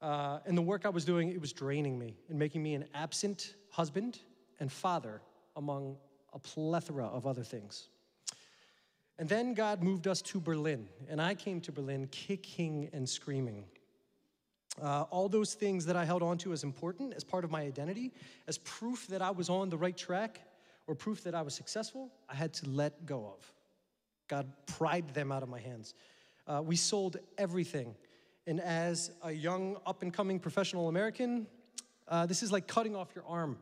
[0.00, 2.86] Uh, and the work I was doing, it was draining me and making me an
[2.94, 4.20] absent husband
[4.58, 5.20] and father
[5.56, 5.96] among
[6.32, 7.88] a plethora of other things.
[9.22, 13.66] And then God moved us to Berlin, and I came to Berlin kicking and screaming.
[14.82, 17.60] Uh, all those things that I held on to as important, as part of my
[17.60, 18.10] identity,
[18.48, 20.40] as proof that I was on the right track,
[20.88, 23.52] or proof that I was successful, I had to let go of.
[24.26, 25.94] God pried them out of my hands.
[26.48, 27.94] Uh, we sold everything.
[28.48, 31.46] And as a young, up and coming professional American,
[32.08, 33.56] uh, this is like cutting off your arm.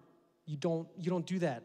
[0.46, 1.64] You don't, you don't do that.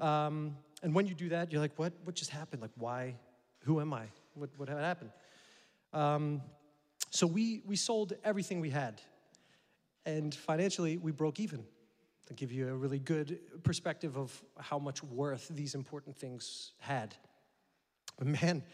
[0.00, 2.62] Um, and when you do that, you're like, what, what just happened?
[2.62, 3.16] Like, why?
[3.64, 4.04] Who am I?
[4.34, 5.10] What, what happened?
[5.92, 6.42] Um,
[7.10, 9.00] so we, we sold everything we had.
[10.04, 11.64] And financially, we broke even.
[12.26, 17.14] To give you a really good perspective of how much worth these important things had.
[18.18, 18.64] But man,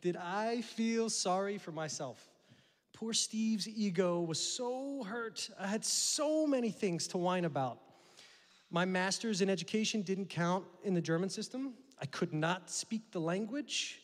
[0.00, 2.24] did I feel sorry for myself.
[2.92, 5.50] Poor Steve's ego was so hurt.
[5.58, 7.80] I had so many things to whine about.
[8.72, 11.74] My master's in education didn't count in the German system.
[12.00, 14.00] I could not speak the language.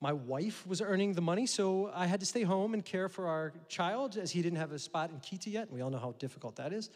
[0.00, 3.28] My wife was earning the money, so I had to stay home and care for
[3.28, 5.68] our child as he didn't have a spot in Kita yet.
[5.68, 6.90] And We all know how difficult that is.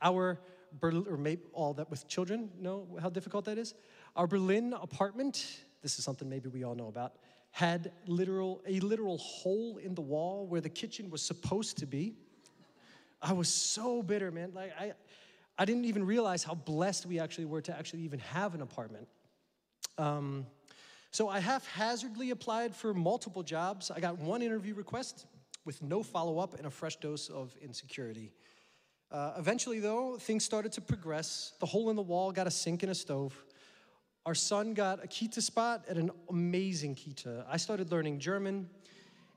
[0.00, 0.40] Our
[0.80, 3.74] Berlin, or maybe all that with children know how difficult that is.
[4.16, 7.16] Our Berlin apartment, this is something maybe we all know about,
[7.50, 12.14] had literal a literal hole in the wall where the kitchen was supposed to be.
[13.20, 14.52] I was so bitter, man.
[14.54, 14.94] Like I
[15.58, 19.06] I didn't even realize how blessed we actually were to actually even have an apartment.
[19.98, 20.46] Um,
[21.10, 23.90] so I haphazardly applied for multiple jobs.
[23.90, 25.26] I got one interview request
[25.64, 28.32] with no follow up and a fresh dose of insecurity.
[29.12, 31.52] Uh, eventually, though, things started to progress.
[31.60, 33.32] The hole in the wall got a sink and a stove.
[34.26, 37.44] Our son got a Kita spot at an amazing Kita.
[37.48, 38.68] I started learning German,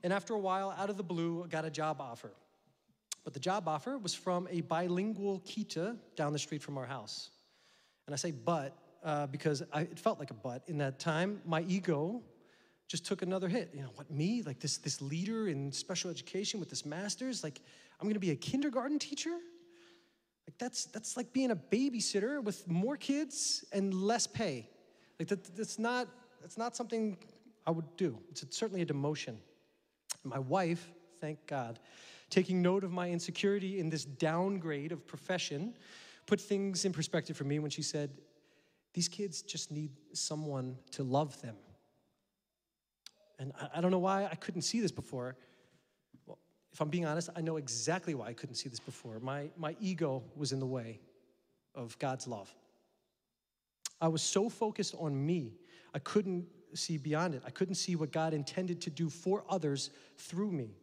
[0.02, 2.32] and after a while, out of the blue, got a job offer.
[3.24, 7.30] But the job offer was from a bilingual Kita down the street from our house.
[8.06, 11.40] And I say but uh, because I, it felt like a but in that time.
[11.44, 12.22] My ego
[12.88, 13.70] just took another hit.
[13.74, 14.42] You know, what, me?
[14.42, 17.44] Like this, this leader in special education with this master's?
[17.44, 17.60] Like,
[18.00, 19.30] I'm gonna be a kindergarten teacher?
[20.46, 24.68] Like, that's, that's like being a babysitter with more kids and less pay.
[25.18, 26.08] Like, that, that's, not,
[26.40, 27.18] that's not something
[27.66, 28.18] I would do.
[28.30, 29.36] It's certainly a demotion.
[30.24, 31.78] My wife, thank God,
[32.30, 35.74] taking note of my insecurity in this downgrade of profession,
[36.26, 38.10] put things in perspective for me when she said,
[38.94, 41.56] These kids just need someone to love them.
[43.38, 45.36] And I, I don't know why I couldn't see this before.
[46.26, 46.38] Well,
[46.72, 49.18] if I'm being honest, I know exactly why I couldn't see this before.
[49.20, 51.00] My, my ego was in the way
[51.74, 52.54] of God's love.
[54.00, 55.54] I was so focused on me,
[55.94, 57.42] I couldn't see beyond it.
[57.46, 60.76] I couldn't see what God intended to do for others through me.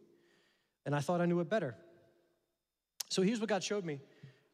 [0.85, 1.75] And I thought I knew it better.
[3.09, 3.99] So here's what God showed me.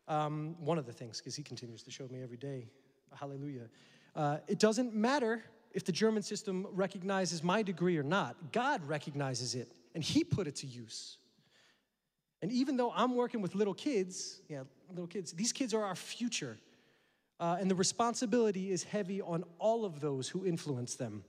[0.08, 2.67] Um, one of the things, because He continues to show me every day.
[3.13, 3.70] Hallelujah.
[4.15, 9.56] Uh, it doesn't matter if the German system recognizes my degree or not, God recognizes
[9.56, 11.17] it, and He put it to use.
[12.41, 15.96] And even though I'm working with little kids, yeah, little kids, these kids are our
[15.96, 16.58] future.
[17.39, 21.24] Uh, and the responsibility is heavy on all of those who influence them.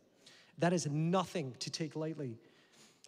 [0.59, 2.39] That is nothing to take lightly.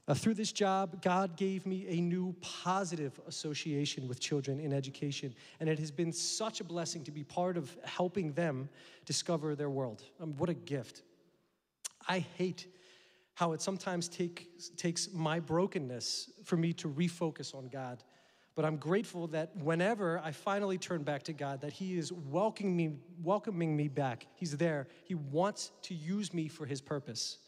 [0.06, 5.34] Uh, through this job, God gave me a new positive association with children in education,
[5.60, 8.68] and it has been such a blessing to be part of helping them
[9.06, 10.02] discover their world.
[10.20, 11.02] Um, what a gift.
[12.06, 12.66] I hate
[13.32, 18.04] how it sometimes take, takes my brokenness for me to refocus on God.
[18.54, 22.76] But I'm grateful that whenever I finally turn back to God, that He is welcoming
[22.76, 24.26] me, welcoming me back.
[24.36, 24.86] He's there.
[25.04, 27.38] He wants to use me for His purpose.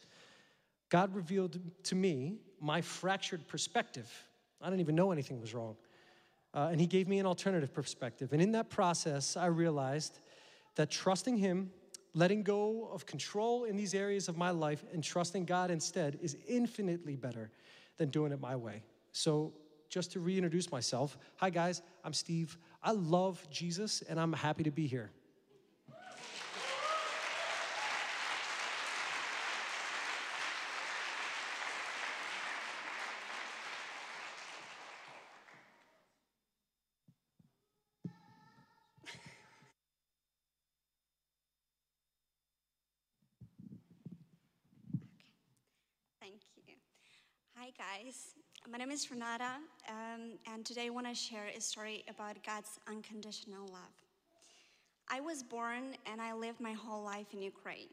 [0.89, 4.11] God revealed to me my fractured perspective.
[4.61, 5.75] I didn't even know anything was wrong.
[6.53, 8.33] Uh, and He gave me an alternative perspective.
[8.33, 10.19] And in that process, I realized
[10.75, 11.71] that trusting Him
[12.17, 16.35] Letting go of control in these areas of my life and trusting God instead is
[16.47, 17.51] infinitely better
[17.97, 18.81] than doing it my way.
[19.11, 19.53] So,
[19.87, 22.57] just to reintroduce myself, hi guys, I'm Steve.
[22.81, 25.11] I love Jesus and I'm happy to be here.
[47.67, 47.71] Hi,
[48.03, 48.35] guys.
[48.69, 49.55] My name is Renata,
[49.87, 53.95] um, and today I want to share a story about God's unconditional love.
[55.09, 57.89] I was born and I lived my whole life in Ukraine.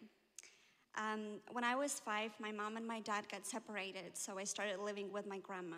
[0.97, 4.81] Um, when I was five, my mom and my dad got separated, so I started
[4.81, 5.77] living with my grandma.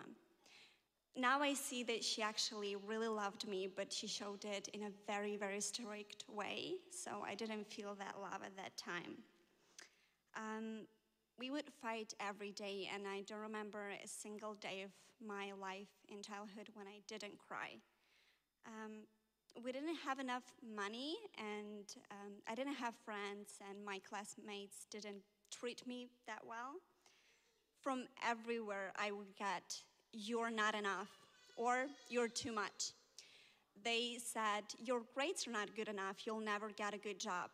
[1.15, 4.91] Now I see that she actually really loved me, but she showed it in a
[5.05, 9.17] very, very strict way, so I didn't feel that love at that time.
[10.35, 10.81] Um,
[11.39, 14.91] we would fight every day, and I don't remember a single day of
[15.25, 17.77] my life in childhood when I didn't cry.
[18.65, 19.03] Um,
[19.63, 20.43] we didn't have enough
[20.75, 25.21] money, and um, I didn't have friends, and my classmates didn't
[25.51, 26.75] treat me that well.
[27.81, 29.75] From everywhere, I would get,
[30.11, 31.09] You're not enough,
[31.55, 32.93] or You're too much.
[33.83, 37.51] They said, Your grades are not good enough, you'll never get a good job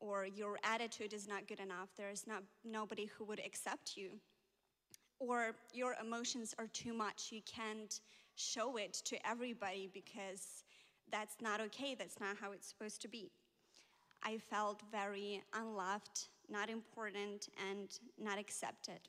[0.00, 4.10] or your attitude is not good enough, there is not nobody who would accept you,
[5.18, 8.00] or your emotions are too much, you can't
[8.34, 10.64] show it to everybody because
[11.12, 13.30] that's not okay, that's not how it's supposed to be.
[14.22, 19.00] I felt very unloved, not important, and not accepted.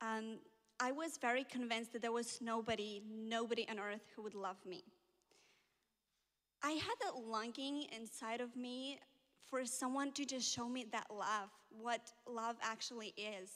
[0.00, 0.38] Um,
[0.80, 4.82] I was very convinced that there was nobody, nobody on earth who would love me.
[6.62, 8.98] I had that longing inside of me
[9.48, 13.50] for someone to just show me that love, what love actually is.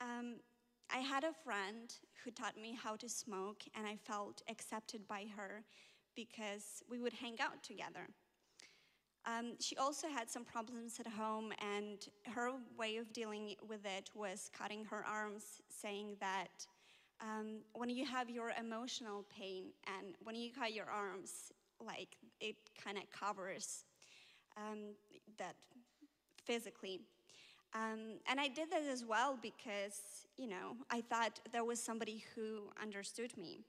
[0.00, 0.36] Um,
[0.94, 1.92] I had a friend
[2.24, 5.64] who taught me how to smoke, and I felt accepted by her
[6.14, 8.08] because we would hang out together.
[9.26, 14.10] Um, she also had some problems at home, and her way of dealing with it
[14.14, 16.66] was cutting her arms, saying that
[17.20, 21.52] um, when you have your emotional pain and when you cut your arms,
[21.84, 23.84] like it kind of covers
[24.56, 24.94] um,
[25.38, 25.54] that
[26.44, 27.00] physically.
[27.74, 32.24] Um, and I did that as well because, you know, I thought there was somebody
[32.34, 33.60] who understood me.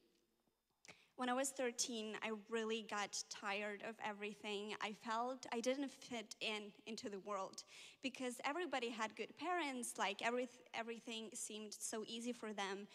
[1.18, 4.76] When I was 13, I really got tired of everything.
[4.82, 7.64] I felt I didn't fit in into the world
[8.04, 12.88] because everybody had good parents, like every, everything seemed so easy for them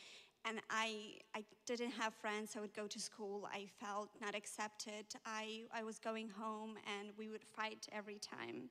[0.45, 2.55] and I, I didn't have friends.
[2.57, 3.49] I would go to school.
[3.53, 5.07] I felt not accepted.
[5.24, 8.68] I, I was going home and we would fight every time.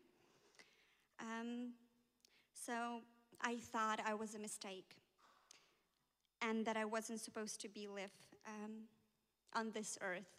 [1.20, 1.72] Um,
[2.54, 3.02] so
[3.42, 4.98] I thought I was a mistake
[6.42, 8.12] and that I wasn't supposed to be live
[8.48, 8.72] um,
[9.54, 10.30] on this earth.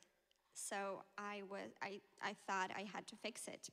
[0.55, 3.71] So I, was, I, I thought I had to fix it.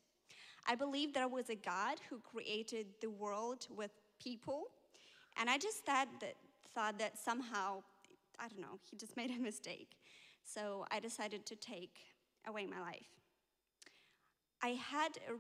[0.68, 3.92] I believed there was a God who created the world with
[4.22, 4.68] people.
[5.38, 6.36] And I just thought that
[6.74, 7.84] thought that somehow,
[8.40, 9.98] I don't know, he just made a mistake.
[10.44, 11.98] So I decided to take
[12.48, 13.08] away my life.
[14.62, 15.34] I had a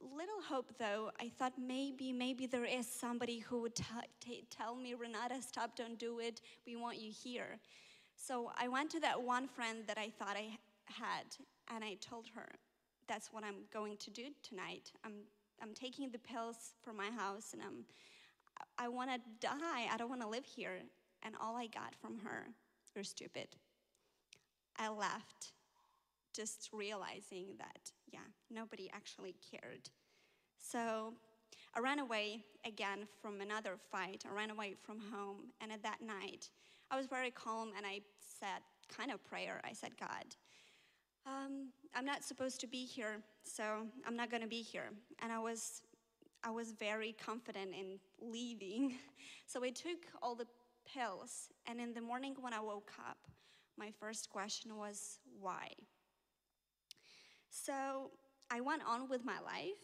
[0.00, 1.10] little hope though.
[1.20, 6.18] I thought maybe, maybe there is somebody who would tell me, Renata, stop, don't do
[6.20, 6.40] it.
[6.66, 7.58] We want you here.
[8.16, 11.36] So I went to that one friend that I thought I had,
[11.72, 12.48] and I told her,
[13.06, 14.92] that's what I'm going to do tonight.
[15.04, 15.22] I'm,
[15.62, 17.84] I'm taking the pills for my house, and I'm,
[18.78, 19.88] I want to die.
[19.92, 20.78] I don't want to live here.
[21.22, 22.46] And all I got from her,
[22.94, 23.48] you're stupid.
[24.76, 25.52] I left
[26.34, 28.20] just realizing that, yeah,
[28.50, 29.90] nobody actually cared.
[30.58, 31.12] So
[31.74, 34.24] I ran away again from another fight.
[34.30, 35.50] I ran away from home.
[35.60, 36.50] And at that night,
[36.90, 39.60] I was very calm and I said, kind of prayer.
[39.64, 40.36] I said, God,
[41.26, 44.90] um, I'm not supposed to be here, so I'm not going to be here.
[45.20, 45.82] And I was,
[46.44, 48.94] I was very confident in leaving.
[49.46, 50.46] So I took all the
[50.84, 51.48] pills.
[51.66, 53.16] And in the morning when I woke up,
[53.78, 55.68] my first question was, why?
[57.48, 58.10] So
[58.50, 59.80] I went on with my life.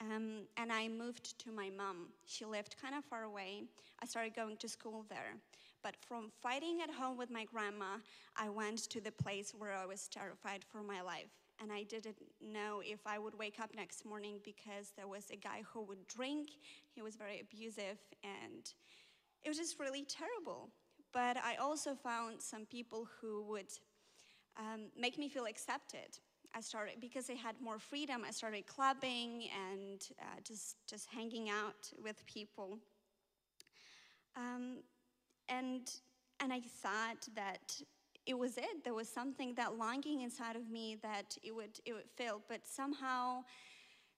[0.00, 2.08] Um, and I moved to my mom.
[2.24, 3.64] She lived kind of far away.
[4.02, 5.34] I started going to school there.
[5.82, 7.98] But from fighting at home with my grandma,
[8.36, 11.41] I went to the place where I was terrified for my life.
[11.62, 15.36] And I didn't know if I would wake up next morning because there was a
[15.36, 16.48] guy who would drink.
[16.92, 18.68] He was very abusive, and
[19.44, 20.70] it was just really terrible.
[21.12, 23.70] But I also found some people who would
[24.56, 26.18] um, make me feel accepted.
[26.54, 28.24] I started because I had more freedom.
[28.26, 32.78] I started clubbing and uh, just just hanging out with people.
[34.36, 34.78] Um,
[35.48, 35.90] and
[36.40, 37.80] and I thought that
[38.26, 38.84] it was it.
[38.84, 42.66] There was something that longing inside of me that it would it would fill, but
[42.66, 43.44] somehow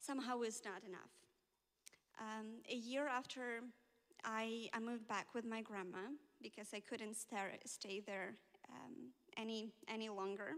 [0.00, 1.10] somehow was not enough.
[2.20, 3.60] Um, a year after
[4.24, 5.98] I, I moved back with my grandma
[6.42, 8.34] because I couldn't stay, stay there
[8.70, 10.52] um, any any longer.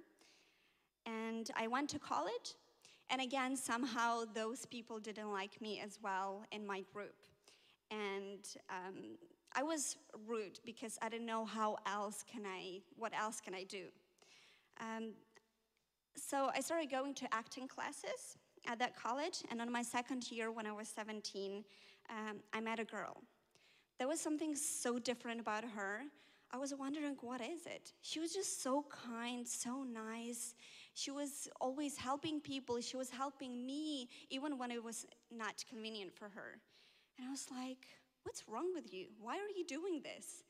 [1.06, 2.56] And I went to college,
[3.10, 7.14] and again, somehow those people didn't like me as well in my group.
[7.92, 9.16] And um,
[9.58, 9.96] I was
[10.28, 13.86] rude because I didn't know how else can I, what else can I do?
[14.78, 15.14] Um,
[16.14, 18.36] so I started going to acting classes
[18.66, 21.64] at that college, and on my second year, when I was 17,
[22.10, 23.16] um, I met a girl.
[23.98, 26.02] There was something so different about her.
[26.50, 27.92] I was wondering, what is it?
[28.02, 30.54] She was just so kind, so nice.
[30.94, 32.80] She was always helping people.
[32.80, 36.60] She was helping me, even when it was not convenient for her.
[37.18, 37.86] And I was like,
[38.26, 39.06] what's wrong with you?
[39.20, 40.42] Why are you doing this?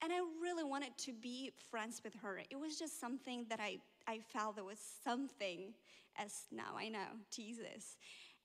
[0.00, 2.40] And I really wanted to be friends with her.
[2.48, 5.74] It was just something that I, I felt there was something,
[6.16, 7.96] as now I know, Jesus.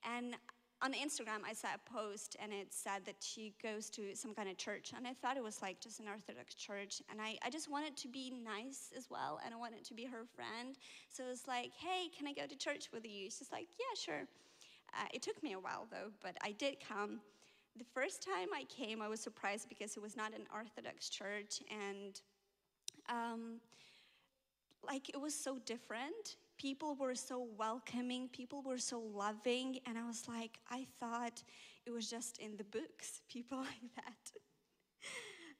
[0.02, 0.34] And
[0.82, 4.48] on Instagram, I saw a post and it said that she goes to some kind
[4.48, 4.92] of church.
[4.96, 7.00] And I thought it was like just an Orthodox church.
[7.08, 9.38] And I, I just wanted to be nice as well.
[9.44, 10.76] And I wanted to be her friend.
[11.10, 13.30] So it was like, hey, can I go to church with you?
[13.30, 14.26] She's like, yeah, sure.
[14.92, 17.20] Uh, it took me a while though, but I did come.
[17.76, 21.60] The first time I came, I was surprised because it was not an Orthodox church.
[21.70, 22.20] And
[23.08, 23.60] um,
[24.86, 30.06] like it was so different people were so welcoming, people were so loving, and I
[30.06, 31.42] was like, I thought
[31.86, 34.32] it was just in the books, people like that.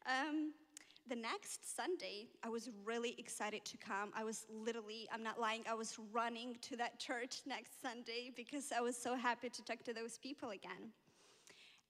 [0.07, 0.53] um,
[1.07, 4.11] the next Sunday, I was really excited to come.
[4.17, 8.73] I was literally, I'm not lying, I was running to that church next Sunday because
[8.75, 10.93] I was so happy to talk to those people again.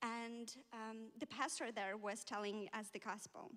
[0.05, 3.51] And um, the pastor there was telling us the gospel.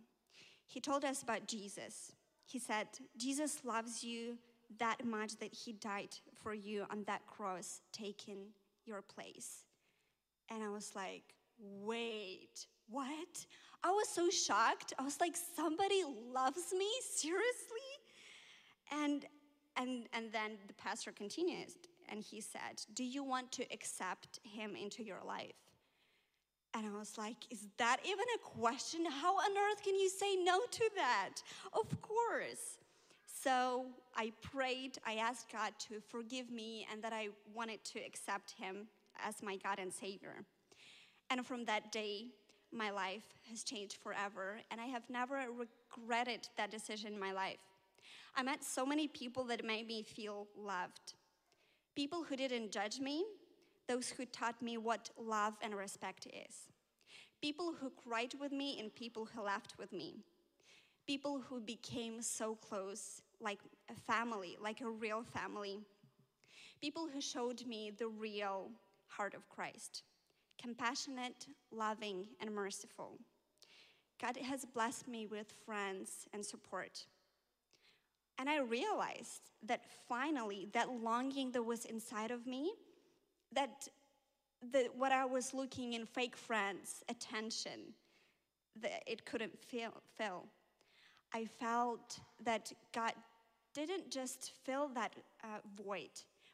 [0.66, 2.14] He told us about Jesus.
[2.46, 2.88] He said,
[3.18, 4.38] Jesus loves you
[4.80, 8.48] that much that he died for you on that cross, taking
[8.86, 9.66] your place.
[10.50, 11.24] And I was like,
[11.60, 13.46] wait, what?
[13.84, 14.94] I was so shocked.
[14.98, 16.90] I was like, somebody loves me?
[17.14, 17.90] Seriously?
[18.92, 19.26] And
[19.76, 21.76] and and then the pastor continues
[22.10, 25.67] and he said, Do you want to accept him into your life?
[26.78, 29.06] And I was like, Is that even a question?
[29.06, 31.42] How on earth can you say no to that?
[31.74, 32.78] Of course.
[33.26, 38.52] So I prayed, I asked God to forgive me, and that I wanted to accept
[38.52, 38.88] Him
[39.26, 40.36] as my God and Savior.
[41.32, 42.28] And from that day,
[42.72, 47.60] my life has changed forever, and I have never regretted that decision in my life.
[48.36, 51.14] I met so many people that made me feel loved.
[51.96, 53.26] People who didn't judge me,
[53.88, 56.68] those who taught me what love and respect is.
[57.42, 60.16] People who cried with me and people who laughed with me.
[61.06, 63.60] People who became so close like
[63.90, 65.80] a family, like a real family.
[66.82, 68.70] People who showed me the real
[69.08, 70.04] heart of Christ
[70.60, 73.20] compassionate, loving, and merciful.
[74.20, 77.06] God has blessed me with friends and support.
[78.40, 82.72] And I realized that finally, that longing that was inside of me,
[83.54, 83.88] that
[84.72, 87.94] the, what I was looking in fake friends, attention,
[88.82, 90.46] that it couldn't fill, fill.
[91.34, 93.14] I felt that God
[93.74, 96.10] didn't just fill that uh, void,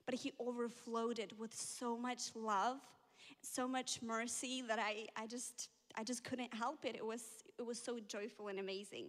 [0.06, 2.78] but He overflowed it with so much love,
[3.41, 6.96] so much mercy that I, I just I just couldn't help it.
[6.96, 7.24] It was
[7.58, 9.08] it was so joyful and amazing.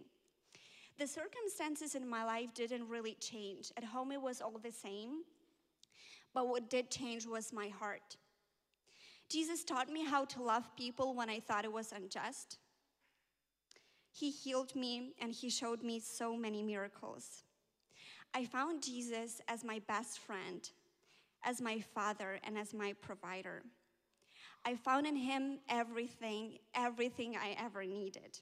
[0.97, 3.71] The circumstances in my life didn't really change.
[3.75, 5.23] At home, it was all the same.
[6.35, 8.17] But what did change was my heart.
[9.29, 12.59] Jesus taught me how to love people when I thought it was unjust.
[14.11, 17.43] He healed me and he showed me so many miracles.
[18.33, 20.69] I found Jesus as my best friend,
[21.43, 23.63] as my father, and as my provider.
[24.65, 28.39] I found in him everything, everything I ever needed.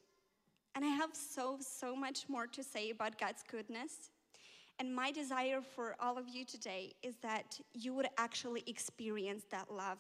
[0.74, 4.10] And I have so, so much more to say about God's goodness.
[4.80, 9.72] And my desire for all of you today is that you would actually experience that
[9.72, 10.00] love.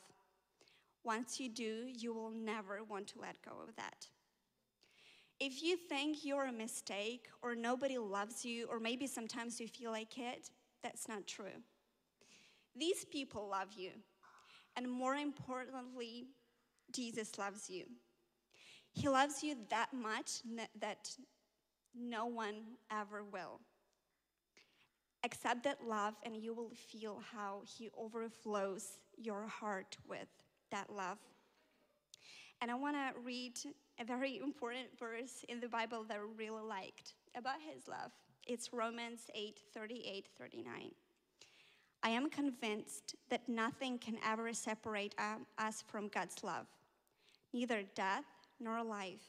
[1.03, 4.07] Once you do, you will never want to let go of that.
[5.39, 9.91] If you think you're a mistake or nobody loves you, or maybe sometimes you feel
[9.91, 10.49] like it,
[10.81, 11.61] that's not true.
[12.75, 13.91] These people love you.
[14.75, 16.25] And more importantly,
[16.91, 17.85] Jesus loves you.
[18.93, 20.41] He loves you that much
[20.79, 21.09] that
[21.95, 22.55] no one
[22.91, 23.59] ever will.
[25.23, 30.27] Accept that love, and you will feel how He overflows your heart with
[30.71, 31.17] that love.
[32.61, 33.57] And I want to read
[33.99, 38.11] a very important verse in the Bible that I really liked about His love.
[38.47, 40.91] It's Romans 8 38 39.
[42.05, 46.67] I am convinced that nothing can ever separate um, us from God's love,
[47.53, 48.25] neither death
[48.59, 49.23] nor life,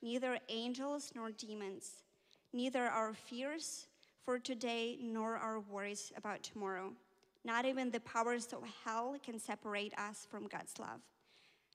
[0.00, 2.04] neither angels nor demons,
[2.54, 3.86] neither our fears
[4.26, 6.92] for today nor our worries about tomorrow.
[7.44, 11.00] Not even the powers of hell can separate us from God's love.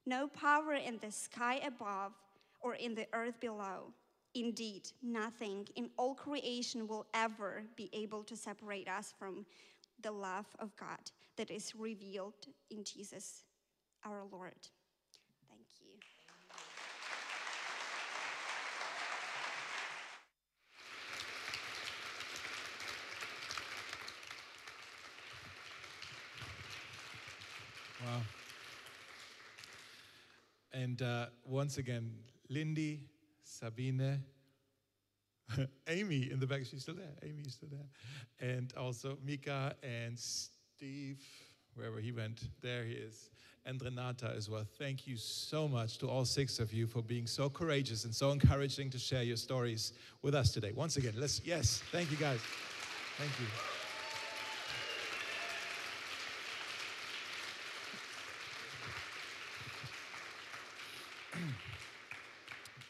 [0.04, 2.12] No power in the sky above
[2.60, 3.94] or in the earth below.
[4.34, 9.46] Indeed, nothing in all creation will ever be able to separate us from
[10.02, 12.34] the love of God that is revealed
[12.70, 13.44] in Jesus
[14.04, 14.68] our Lord.
[15.48, 15.92] Thank you.
[28.04, 28.20] Wow.
[30.72, 32.10] And uh, once again,
[32.48, 33.00] Lindy,
[33.44, 34.22] Sabine,
[35.88, 37.12] Amy in the back, she's still there.
[37.22, 38.50] Amy's still there.
[38.50, 41.20] And also Mika and Steve,
[41.74, 43.30] wherever he went, there he is.
[43.64, 44.64] And Renata as well.
[44.78, 48.32] Thank you so much to all six of you for being so courageous and so
[48.32, 49.92] encouraging to share your stories
[50.22, 50.72] with us today.
[50.74, 52.40] Once again, let's, yes, thank you guys.
[53.18, 53.71] Thank you.